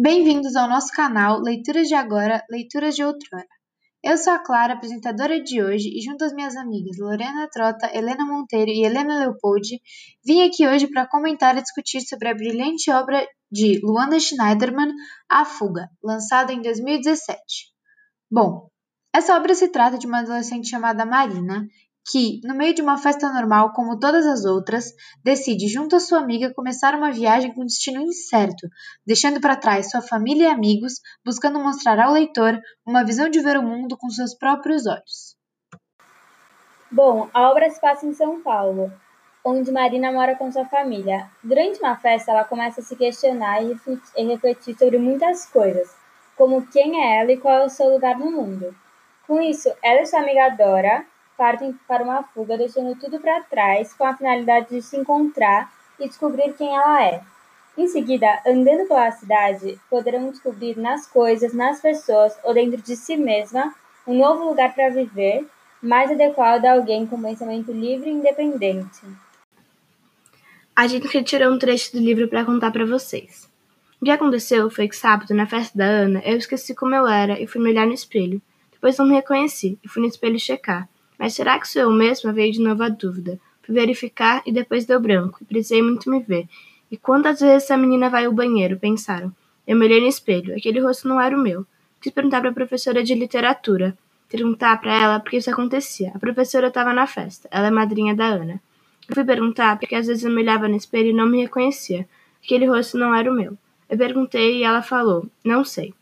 [0.00, 3.44] Bem-vindos ao nosso canal Leituras de Agora, Leituras de Outrora.
[4.00, 8.24] Eu sou a Clara, apresentadora de hoje, e junto às minhas amigas Lorena Trota, Helena
[8.24, 9.80] Monteiro e Helena Leopoldi,
[10.24, 14.94] vim aqui hoje para comentar e discutir sobre a brilhante obra de Luana Schneiderman,
[15.28, 17.36] A Fuga, lançada em 2017.
[18.30, 18.70] Bom,
[19.12, 21.66] essa obra se trata de uma adolescente chamada Marina,
[22.10, 26.18] que, no meio de uma festa normal como todas as outras, decide, junto à sua
[26.18, 28.66] amiga, começar uma viagem com destino incerto,
[29.06, 30.94] deixando para trás sua família e amigos,
[31.24, 35.36] buscando mostrar ao leitor uma visão de ver o mundo com seus próprios olhos.
[36.90, 38.90] Bom, a obra se passa em São Paulo,
[39.44, 41.28] onde Marina mora com sua família.
[41.44, 43.76] Durante uma festa, ela começa a se questionar e
[44.24, 45.94] refletir sobre muitas coisas,
[46.36, 48.74] como quem é ela e qual é o seu lugar no mundo.
[49.26, 51.04] Com isso, ela e sua amiga Dora
[51.38, 56.08] partem para uma fuga, deixando tudo para trás com a finalidade de se encontrar e
[56.08, 57.22] descobrir quem ela é.
[57.76, 63.16] Em seguida, andando pela cidade, poderão descobrir nas coisas, nas pessoas ou dentro de si
[63.16, 63.72] mesma
[64.04, 65.46] um novo lugar para viver,
[65.80, 69.06] mais adequado a alguém com pensamento livre e independente.
[70.74, 73.48] A gente retirou um trecho do livro para contar para vocês.
[74.00, 77.40] O que aconteceu foi que sábado, na festa da Ana, eu esqueci como eu era
[77.40, 78.42] e fui me olhar no espelho.
[78.72, 80.88] Depois não me reconheci e fui no espelho checar.
[81.18, 82.32] Mas será que sou eu mesma?
[82.32, 83.38] Veio de novo a dúvida.
[83.62, 86.48] Fui verificar e depois deu branco, precisei muito me ver.
[86.90, 88.78] E quantas vezes essa menina vai ao banheiro?
[88.78, 89.32] Pensaram.
[89.66, 90.56] Eu me olhei no espelho.
[90.56, 91.66] Aquele rosto não era o meu.
[92.00, 93.96] Quis perguntar para a professora de literatura.
[94.30, 96.12] Perguntar para ela porque isso acontecia.
[96.14, 97.48] A professora estava na festa.
[97.50, 98.60] Ela é madrinha da Ana.
[99.06, 102.08] Eu fui perguntar porque às vezes eu me olhava no espelho e não me reconhecia.
[102.42, 103.58] Aquele rosto não era o meu.
[103.88, 105.92] Eu perguntei e ela falou: Não sei.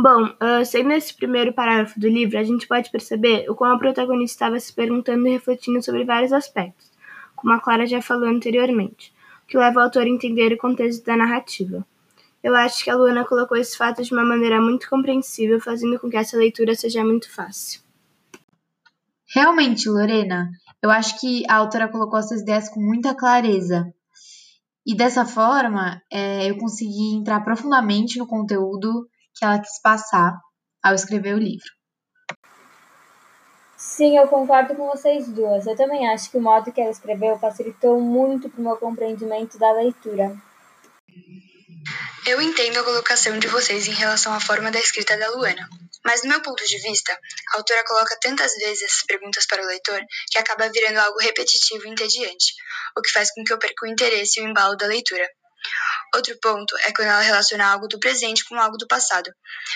[0.00, 3.78] Bom, uh, sendo esse primeiro parágrafo do livro, a gente pode perceber o como a
[3.78, 6.88] protagonista estava se perguntando e refletindo sobre vários aspectos,
[7.34, 9.12] como a Clara já falou anteriormente,
[9.42, 11.84] o que leva o autor a entender o contexto da narrativa.
[12.44, 16.08] Eu acho que a Luana colocou esses fatos de uma maneira muito compreensível, fazendo com
[16.08, 17.80] que essa leitura seja muito fácil.
[19.34, 20.48] Realmente, Lorena,
[20.80, 23.92] eu acho que a autora colocou essas ideias com muita clareza.
[24.86, 30.36] E dessa forma, é, eu consegui entrar profundamente no conteúdo que ela quis passar
[30.82, 31.68] ao escrever o livro.
[33.76, 35.66] Sim, eu concordo com vocês duas.
[35.66, 39.56] Eu também acho que o modo que ela escreveu facilitou muito para o meu compreendimento
[39.56, 40.36] da leitura.
[42.26, 45.66] Eu entendo a colocação de vocês em relação à forma da escrita da Luana,
[46.04, 47.12] mas do meu ponto de vista,
[47.54, 50.00] a autora coloca tantas vezes essas perguntas para o leitor
[50.30, 52.54] que acaba virando algo repetitivo e entediante,
[52.96, 55.26] o que faz com que eu perca o interesse e o embalo da leitura.
[56.14, 59.30] Outro ponto é quando ela relaciona algo do presente com algo do passado.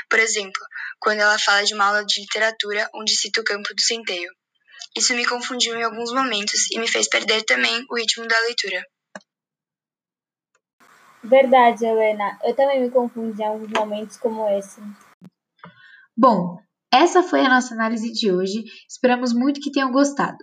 [0.09, 0.61] Por exemplo,
[0.99, 4.31] quando ela fala de uma aula de literatura onde cita o campo do centeio.
[4.97, 8.85] Isso me confundiu em alguns momentos e me fez perder também o ritmo da leitura.
[11.25, 12.39] Verdade, Helena.
[12.43, 14.81] Eu também me confundi em alguns momentos como esse.
[16.17, 16.59] Bom,
[16.93, 18.65] essa foi a nossa análise de hoje.
[18.89, 20.37] Esperamos muito que tenham gostado.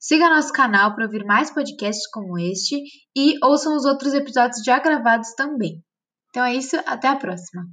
[0.00, 2.82] Siga nosso canal para ouvir mais podcasts como este
[3.16, 5.82] e ouçam os outros episódios já gravados também.
[6.30, 7.64] Então é isso, até a próxima!